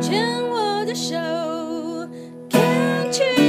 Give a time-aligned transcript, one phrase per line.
[0.00, 1.14] 牵我的手
[2.48, 3.40] ，Can't you？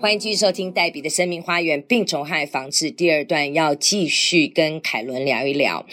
[0.00, 5.84] 欢迎继续收听黛比的生命花园病虫害防治第二段，要继续跟凯伦聊一聊。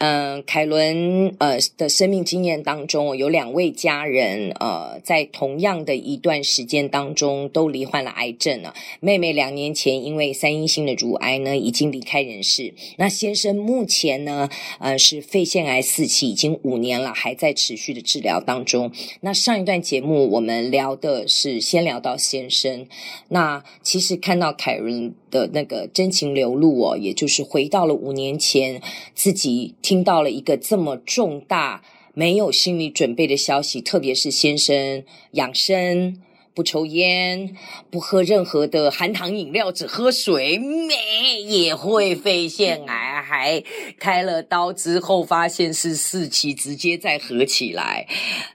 [0.00, 8.72] 嗯，凯伦呃的生命经验当中，有两位家人呃，在同样的一段时间当中都罹患了癌症了。
[9.00, 12.72] 妹妹两年前因为三阴性的乳癌呢，已经离开人世。
[12.96, 18.90] 那先生目前呢，呃是肺腺癌四期，已经五年了，还在持续的治疗当中。
[19.20, 22.86] 那上一段节目我们聊的是先聊到先生，
[23.28, 28.82] 那其实看到凯伦的那个真情流露哦，也就是回到了五年前
[29.14, 29.74] 自己。
[29.80, 31.82] 听到了一个这么重大、
[32.14, 36.20] 没有心理准备的消息，特别是先生养生、
[36.54, 37.56] 不抽烟、
[37.90, 43.62] 不喝任何的含糖饮料，只喝水，妹也会肺腺癌，还
[43.98, 48.06] 开了刀之后发现是四期，直接再合起来，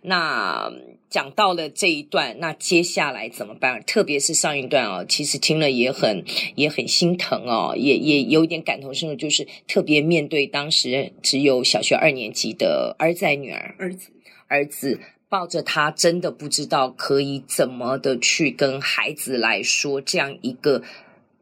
[0.02, 0.72] 那。
[1.08, 3.82] 讲到了这一段，那接下来怎么办？
[3.86, 14.12] 特别是上一段哦，其实听了也很也很心疼哦，也也有一点感同身受，就是特别面对当时只有小学二年级的儿子女儿，儿子
[14.50, 20.82] 儿子抱着他，真的不知道可以怎么的去跟孩子来说这样一个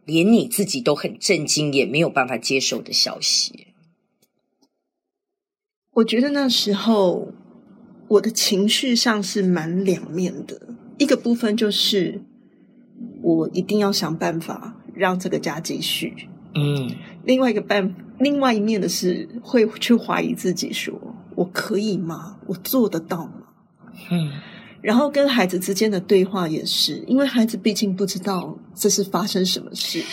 [0.06, 3.67] 连你自己都很震惊也没有办法接受的消息。
[5.92, 7.34] 我觉得那时候。
[8.09, 10.68] 我的情绪上是蛮两面的，
[11.00, 12.22] 一个部分就是
[13.23, 16.92] 我一定要想办法让这个家继续，嗯，
[17.23, 22.38] 另外一个办，另外一面的是会去怀疑自己说，说我可以吗？
[22.45, 23.43] 我做得到吗？
[24.10, 24.32] 嗯，
[24.82, 30.04] 然后跟孩子之间的对话也是，因为孩子毕竟不知道这是发生什么事。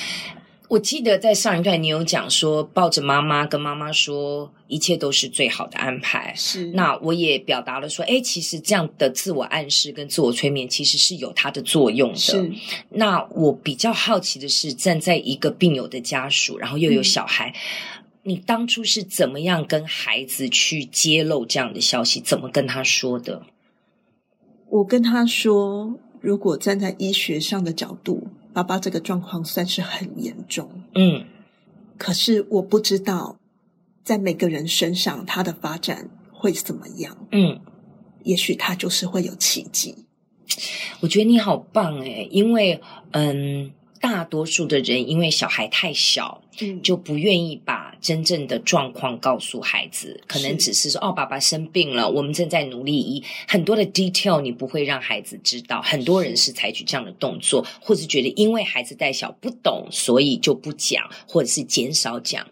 [0.69, 6.33] 我记得在上一段你有讲说，抱着妈妈跟妈妈说，一切都是最好的安排。
[6.37, 12.17] 是，那我也表达了说，哎，其实这样的自我暗示跟自我催眠其实是有它的作用的。
[12.17, 12.53] 是，
[12.91, 22.21] 那我比较好奇的是，站在一个病友的家属，然后又有小孩，嗯，你当初是怎么样跟孩子去揭露这样的消息？
[22.21, 23.43] 怎么跟他说的？
[24.71, 28.29] 我跟他说，如果站在医学上的角度。
[28.53, 31.25] 爸爸这个状况算是很严重，嗯，
[31.97, 33.39] 可是我不知道
[34.03, 37.61] 在每个人身上他的发展会怎么样，嗯，
[38.25, 40.05] 也许他就是会有奇迹。
[40.99, 42.81] 我觉得你好棒诶，因为
[43.13, 43.71] 嗯。
[44.01, 53.23] 大多数的人因为小孩太小，嗯，就不愿意把真正的状况告诉孩子，可能只是说哦，爸爸生病了，我们正在努力医。
[53.47, 55.83] 很多的 detail 你不会让孩子知道。
[55.83, 62.47] 很多人是采取这样的动作，或是觉得因为孩子太小不懂，所以就不讲，或者是减少讲。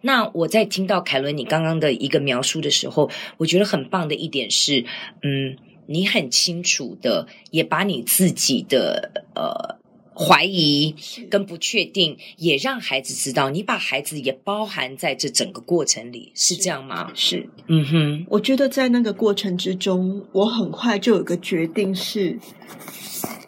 [0.00, 4.84] 那我在听到凯伦你刚刚的一个描述的时候，我觉得很棒的一点是，
[5.22, 5.56] 嗯，
[5.86, 9.77] 你很清楚的也把你自己的呃。
[10.18, 10.96] 怀疑
[11.30, 17.12] 跟不确定，也让孩子知道，你把孩子也包含在这整个过程里，是这样吗？
[17.14, 18.26] 是，嗯哼。
[18.28, 22.36] 我觉得在那个过程之中，我很快就有个决定是，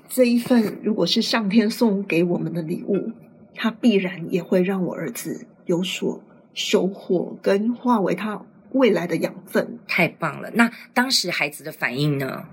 [0.08, 3.10] 这一份如果是上天送给我们的礼物，
[3.56, 6.22] 它必然也会让我儿子有所
[6.54, 9.80] 收获，跟化为他未来的养分。
[9.88, 10.52] 太棒了！
[10.54, 12.44] 那当时孩子的反应呢？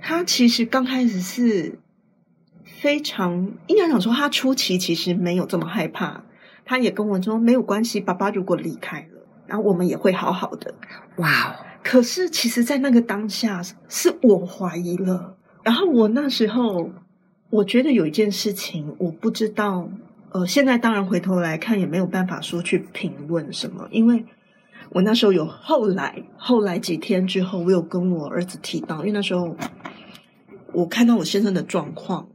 [0.00, 1.80] 他其实刚开始是。
[2.86, 6.22] 非常应该讲说，他初期其实没有这么害怕，
[6.64, 10.72] 他也跟我说没有关系，爸爸如果离开了，然后我们也会好好的。
[11.16, 11.56] 哇哦！
[11.82, 15.36] 可是其实，在那个当下，是我怀疑了。
[15.64, 16.92] 然后我那时候，
[17.50, 19.88] 我觉得有一件事情，我不知道。
[20.30, 24.24] 呃，现在当然回头来看，也没有办法说去评论什么，因为
[24.90, 29.56] 我那时候有后来，后来几天之后，我有跟我儿子提到，因为那时候
[30.72, 32.28] 我看到我先生的状况。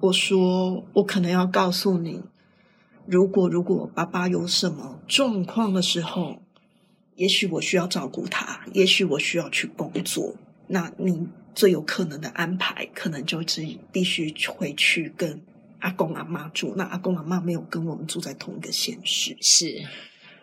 [0.00, 2.22] 我说，我可能要告诉你，
[3.06, 6.40] 如果如果爸爸有什么状况的时候，
[7.16, 10.36] 也许我需要照顾他，也许我需要去工作，
[10.68, 15.42] 那你最有可能的安排，可能就是必须回去跟
[15.80, 16.74] 阿公阿妈住。
[16.76, 19.82] 那阿公阿妈没有跟我们住在同一个县市，是。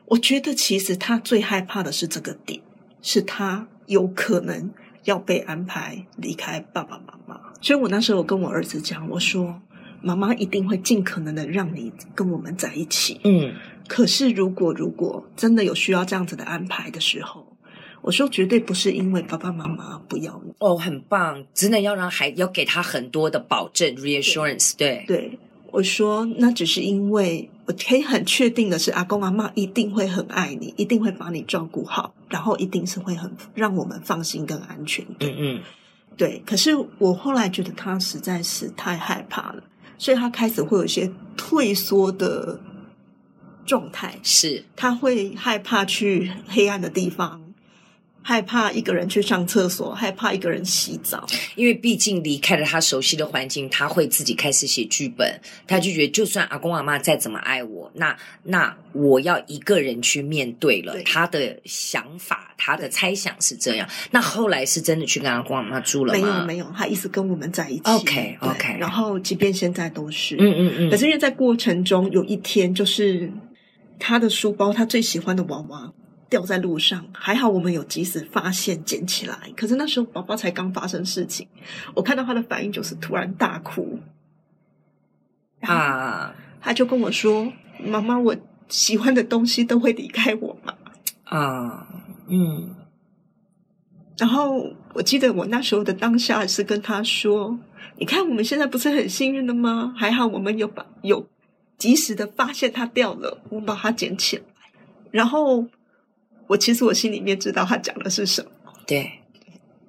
[0.08, 2.62] 我觉得其实他最害怕的是这个点，
[3.02, 4.70] 是他有可能
[5.06, 7.40] 要被安排离开爸爸妈妈。
[7.62, 9.60] 所以我那时候跟我儿子讲，我说
[10.04, 13.56] ：“妈妈一定会尽可能的让你跟我们在一起。”嗯，
[13.88, 17.56] 可是如果如果真的有需要这样子的安排的时候，
[18.02, 25.40] 我说绝对不是因为爸爸妈妈不要你哦，很棒，真的要让孩要给他很多的保证 reassurance，对对，
[25.76, 35.28] 我说那只是因为我可以很确定的是，阿公阿嬷一定会很爱你，一定会把你照顾好，然后一定是会很让我们放心跟安全的。
[35.28, 35.62] 嗯嗯，
[36.16, 36.42] 对。
[36.46, 39.62] 可是我后来觉得他实在是太害怕了，
[39.98, 42.58] 所以他开始会有一些退缩的
[43.66, 44.18] 状态。
[44.24, 47.42] 是，他会害怕去黑暗的地方。
[48.28, 51.24] 害怕一个人去上厕所，害怕一个人洗澡，
[51.54, 55.40] 因为毕竟离开了他熟悉的环境，他会自己开始写剧本。
[55.68, 60.96] 他就觉得，就算阿公阿妈再怎么爱我，那那我要一个人去面对了。
[61.04, 63.88] 他的想法，他的猜想是这样。
[64.10, 66.20] 那后来是真的去跟阿公阿妈住了吗？
[66.20, 67.84] 没有，没有，他一直跟我们在一起。
[67.86, 68.76] OK OK。
[68.80, 70.90] 然后，即便现在都是，嗯嗯嗯。
[70.90, 73.32] 可是因为在过程中有一天，就是
[74.00, 75.94] 他的书包，他最喜欢的娃娃。
[76.30, 79.38] 掉在路上，还好我们有及时发现捡起来。
[79.56, 81.48] 可是那时候宝宝才刚发生事情，
[81.94, 84.00] 我看到他的反应就是突然大哭
[85.62, 86.36] 啊！
[86.60, 88.36] 他就跟我说：“妈妈，我
[88.68, 90.74] 喜欢的东西都会离开我吗？”
[91.26, 91.88] 啊，
[92.28, 92.76] 嗯。
[94.18, 97.60] 然后我记得我那时候的当下是跟他说
[97.98, 99.94] ：“你看我们现在不是很幸运的吗？
[99.96, 101.28] 还好我们有把有
[101.78, 104.44] 及时的发现它掉了，我们把它捡起来，
[105.12, 105.68] 然后。”
[106.48, 108.52] 我其实我心里面知道他讲的是什么。
[108.86, 109.20] 对，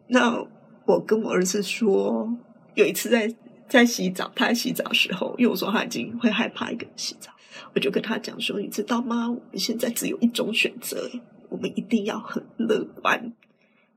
[0.08, 0.42] 那
[0.86, 2.28] 我跟我儿子说，
[2.74, 3.34] 有一次在
[3.68, 7.30] 在洗澡，他在洗澡的时候，因为我说他已经会害怕一个人洗澡，
[7.74, 9.28] 我就跟他讲说，你知道吗？
[9.28, 11.10] 我们现在只有一种选择，
[11.48, 13.32] 我们一定要很乐观，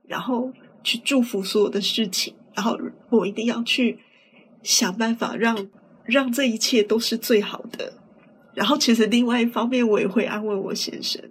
[0.07, 0.51] 然后
[0.83, 2.77] 去祝福所有的事情，然后
[3.09, 4.00] 我一定要去
[4.63, 5.69] 想办法让
[6.03, 7.94] 让这一切都是最好的。
[8.53, 11.23] 然后其实另外一方面，我也会安慰我先生。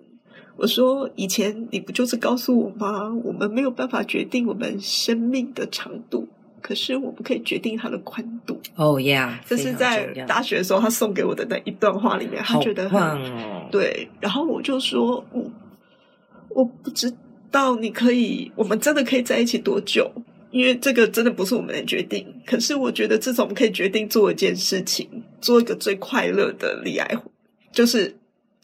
[0.58, 3.14] 我说：“以前你不就是告诉我吗？
[3.22, 6.26] 我们没有办法决定我们生命的长度，
[6.60, 13.00] 可是我们可以决定它的宽度。”哦呀，这是在大学的时候他送给我的那一段话里面，他觉得很。
[13.70, 15.50] 对，然后我就说：“我
[16.48, 17.12] 我不知
[17.52, 20.10] 道你可以，我们真的可以在一起多久？
[20.50, 22.26] 因为这个真的不是我们能决定。
[22.44, 25.08] 可是我觉得，至少我们可以决定做一件事情，
[25.40, 27.16] 做一个最快乐的罹癌，
[27.70, 28.16] 就是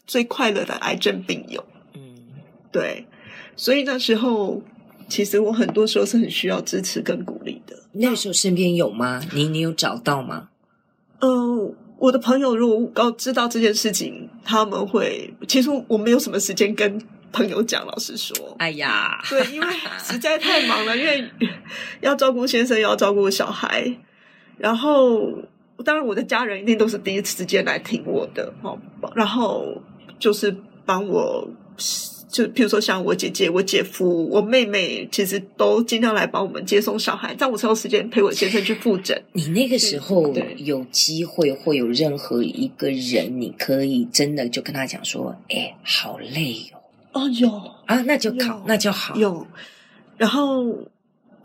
[0.05, 1.63] 最快乐的癌症病友。”
[2.75, 3.07] 对，
[3.55, 4.61] 所以那时候
[5.07, 7.73] 其实我很多时候是很需要支持跟鼓励的。
[7.93, 9.21] 那时候身边有吗？
[9.33, 10.49] 你你有找到吗？
[11.19, 17.01] 嗯、呃，我的朋友如果告知道这件事情，他们会其实我没有什么时间跟
[17.31, 17.87] 朋友讲。
[17.87, 19.67] 老实说，哎呀，对，因为
[20.03, 21.25] 实在太忙了，因为
[22.01, 23.89] 要照顾先生，又要照顾小孩，
[24.57, 25.31] 然后
[25.85, 28.77] 当然我的家人一定都是第一时间来听我的哦，
[29.15, 29.81] 然后
[30.19, 30.53] 就是
[30.85, 31.47] 帮我。
[32.35, 39.23] 就譬如说，像我姐姐、我姐夫、我妹妹，其实都尽量来帮我们接送小孩，这样我才有时间陪我先生去复诊。
[39.31, 46.81] 你那个时候有机会，会有任何一个人，你可以真的就跟他讲说：“哎，好累哦。”
[47.23, 47.49] 哦，有
[47.85, 49.15] 啊，那就好，那就好。
[49.15, 49.47] 有。
[50.17, 50.65] 然后，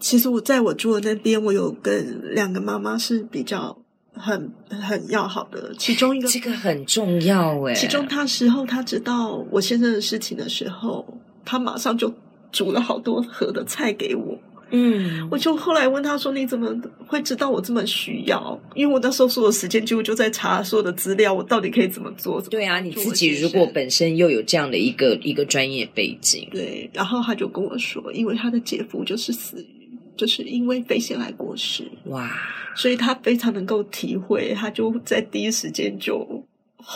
[0.00, 3.78] 其实我在我住的那边，我有跟两个妈妈是比较。
[4.12, 7.74] 很很要好的，其中一个这个很重要哎。
[7.74, 11.06] 其中他时候他知道我先生的事情的时候，
[11.44, 12.12] 他马上就
[12.52, 14.38] 煮了好多盒的菜给我。
[14.72, 16.72] 嗯，我就后来问他说：“你怎么
[17.08, 22.40] 会知道我这么需要？”因为我那时候所有时间几乎就在查所有的资料，我到底可以怎么做？
[22.42, 26.88] 对啊，你自己如果本身又有这样的一个一个专业背景，对。
[26.92, 29.79] 然后他就跟我说，因为他的姐夫就是死于。
[30.20, 32.30] 就是因为肺腺癌过世，哇！
[32.74, 36.44] 所以他非常能够体会，他就在第一时间就，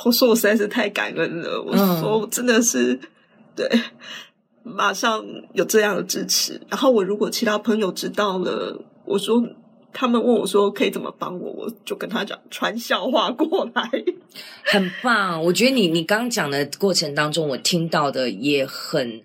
[0.05, 3.01] 我说我实在是太感恩了，我说我真的是、嗯、
[3.57, 3.81] 对，
[4.63, 6.61] 马上有这样的支持。
[6.69, 9.43] 然后我如果其他朋友知道了，我说
[9.91, 13.91] 他们问我说可以怎么帮我，我就跟他讲传笑话过来，
[14.65, 15.43] 很棒。
[15.43, 19.23] 我觉得你你刚刚讲的过程当中，我听到的也很。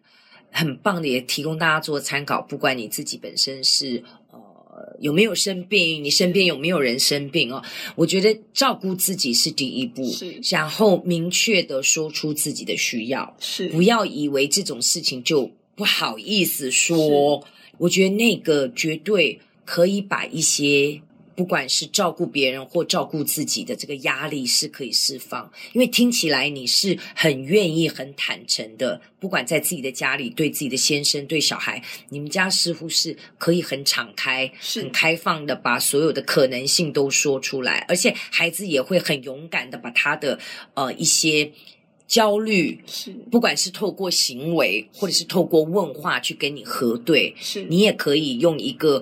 [0.52, 2.42] 很棒的，也提供大家做参考。
[2.42, 7.64] 不管你自己本身是呃有没有生病，你身边有没有人生病哦，
[7.96, 17.44] 我觉得照顾自己是第一步，是然后明确的说出自己的需要，是不要以为这种事情就不好意思说。
[17.78, 21.02] 我觉得那个绝对可以把一些。
[21.40, 29.00] 不管是照顾别人或照顾自己的这个压力是可以释放，因为听起来你是很愿意、很坦诚的。
[29.22, 40.38] 不管在自己的家里，对自己的先生、对小孩，你们家似乎是可以很敞开、很开放的，把所有的可能性都说出来，而且孩子也会很勇敢的把他的
[40.74, 41.50] 呃一些
[42.06, 49.02] 焦虑，是不管是透过行为或者是透过问话去跟你核对，是你也可以用一个。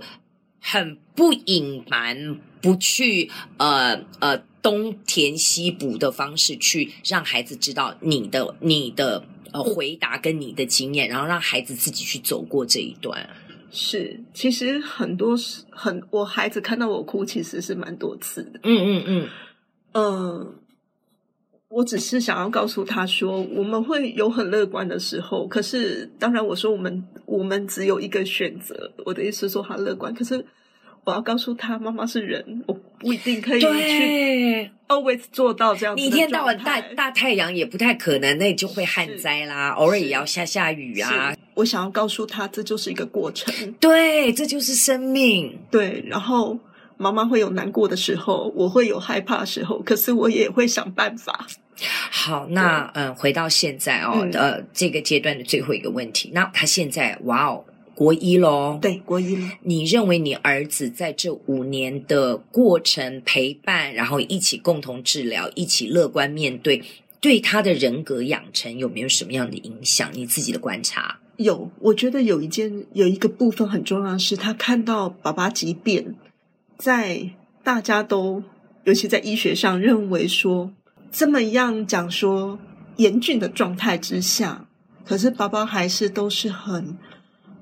[0.70, 13.30] 很不隐瞒，不去呃呃东填西补的方式去让孩子知道你的你的呃回答跟你的经验，然后让孩子自己去走过这一段。
[13.72, 18.60] 是，其实很多是很我孩子看到我哭，其实是蛮多次的。
[18.64, 19.30] 嗯嗯嗯，
[19.94, 20.56] 嗯、呃，
[21.70, 28.92] 我只是想要告诉他说，我们会有很乐观的时候，可是当然我说我们我们只有一个选择。
[29.06, 30.46] 我的意思是说他乐观，可是。
[31.04, 36.02] 我要告诉他，妈妈是人，我不一定可以去 always 做到这样子。
[36.02, 39.70] 你一天到晚大大太阳也不太可能，那就会旱灾啦。
[39.70, 41.34] 偶尔也要下下雨啊。
[41.54, 43.72] 我想要告诉他，这就是一个过程。
[43.80, 45.58] 对，这就是生命。
[45.72, 46.60] 对，然后
[46.98, 51.48] 妈妈会有难过的时候，我会有害怕的时候，可是我也会想办法。
[52.12, 57.64] 好，那嗯，回到现在哦，嗯、呃，这个阶段的最后一个问题，那他现在，哇哦。
[57.96, 59.50] 国一喽，对，国一了。
[59.64, 66.84] 你认为你儿子在这五年的过程陪伴，然后一起共同治疗，一起乐观面对，
[67.20, 70.12] 对他的人格养成有没有什么样的影响？
[70.14, 71.18] 你自己的观察？
[71.38, 76.14] 有，我觉得有一件有一个部分很重要的是，他看到爸爸，即便
[76.78, 77.32] 在
[77.64, 78.44] 大家都，
[78.84, 80.72] 尤其在医学上认为说
[81.12, 82.60] 这么样讲说
[82.98, 84.68] 严峻的状态之下，
[85.06, 86.98] 可是宝宝还是都是很。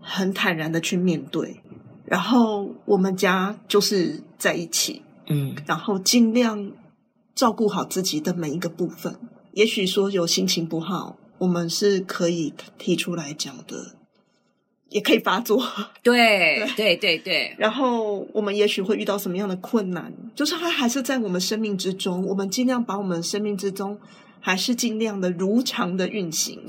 [0.07, 1.61] 很坦然的去面对，
[2.05, 6.71] 然后我们家就是在一起，嗯，然后尽量
[7.33, 9.15] 照顾好自己的每一个部分。
[9.53, 13.95] 也许说有心情不好，我们是可以提出来讲的，
[14.95, 15.61] 也可以发作。
[16.01, 23.99] 对，对，对，对，然后我们也许会遇到什么样的困难，就是他还是在我们生命之中，我们尽量把我们生命之中
[24.39, 26.61] 还是尽量的如常的运行。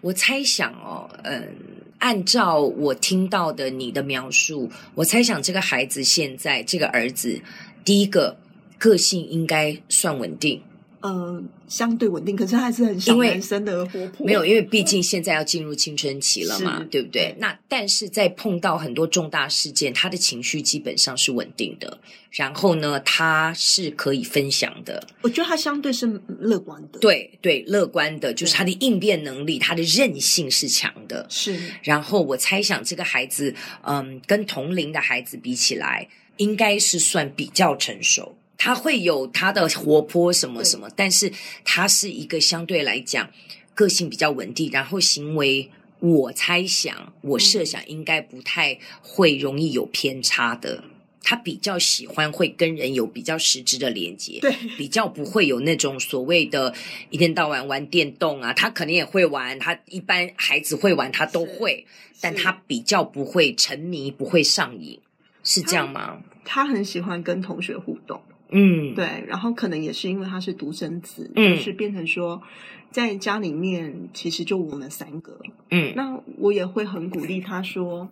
[0.00, 1.54] 我猜想哦，嗯。
[2.00, 7.40] 按照我听到的你的描述，我猜想这个孩子现在这个儿子，
[7.84, 8.36] 第一个
[8.78, 10.62] 个性应该算稳定，
[11.00, 14.26] 嗯，相对稳定，可是他还是很小男生的活泼。
[14.26, 17.34] 没有，因为毕竟现在要进入青春期了嘛，对不对？
[17.38, 21.98] 那但是在碰到很多重大事件，他的情绪基本上是稳定的。
[22.30, 25.06] 然后呢，他是可以分享的。
[25.22, 26.98] 我觉得他相对是乐观的。
[26.98, 31.26] 对对，乐观的，就是他的应变能力，他的韧性是强的。
[31.30, 31.58] 是。
[31.82, 38.36] 然后我猜想，这个孩子，嗯，跟同龄的孩子比起来，应该是算比较成熟。
[38.58, 41.32] 他会有他的活泼什么什么，但是
[41.64, 43.30] 他是一个相对来讲
[43.74, 50.84] 个性比较稳定，然后行为，我猜想，我设想应该不太会容易有偏差的。
[51.20, 56.74] 他比较喜欢会跟人有比较实质的连接，对，比较不会有那种所谓的
[57.10, 58.52] 一天到晚玩电动啊。
[58.54, 61.84] 他可能也会玩，他一般孩子会玩，他都会，
[62.20, 64.98] 但他比较不会沉迷，不会上瘾，
[65.44, 66.22] 是这样吗？
[66.46, 72.42] 他，他很喜欢跟同学互动，嗯，对，然后可能也是因为他是独生子，嗯，就是变成说
[72.90, 75.38] 在家里面其实就我们三个，
[75.70, 78.08] 嗯，那我也会很鼓励他说。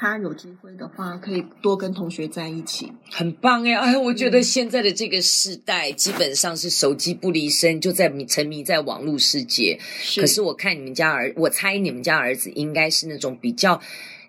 [0.00, 3.74] 他有机会的话，可以多跟同学在一起，很棒哎！
[3.74, 9.76] 哎，我觉得现在的这个时代，基本上是手机不离身，就在沉迷在网络世界。
[9.80, 10.20] 是。
[10.20, 13.80] 可是我看你们家儿，我猜你们家儿子应该是那种比较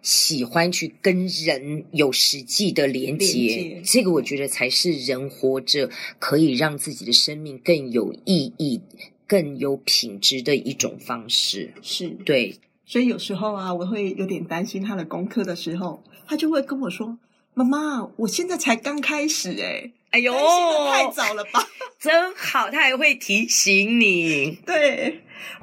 [0.01, 3.81] 喜欢去跟人有实际的连接。
[3.83, 5.89] 这个我觉得才是人活着
[6.19, 8.81] 可以让自己的生命更有意义、
[9.27, 11.73] 更有品质的一种方式。
[11.81, 12.09] 是。
[12.25, 12.55] 对。
[12.85, 17.19] 所以有时候啊，我会有点担心他的功课的时候，他就会跟我说
[17.53, 21.67] ：“妈妈，我现在才刚开始，哎哎呦，太早了吧？
[22.01, 24.57] 真好，他还会提醒你。
[24.65, 25.21] 对，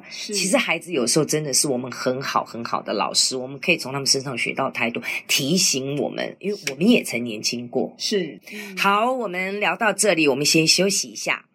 [0.09, 7.93] 其实孩子有时候真的是我们很好很好的老师，我们可以从他们身上学到太多，提醒我们，因为我们也曾年轻过。
[7.97, 8.39] 是，
[8.77, 11.45] 好，我们聊到这里，我们先休息一下。